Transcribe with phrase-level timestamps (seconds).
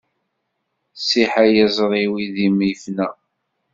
[1.07, 3.07] Siḥ ay iẓri idim ifna.